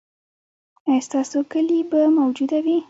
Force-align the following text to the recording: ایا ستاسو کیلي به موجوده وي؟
ایا 0.87 1.01
ستاسو 1.07 1.37
کیلي 1.51 1.79
به 1.89 2.01
موجوده 2.17 2.57
وي؟ 2.65 2.75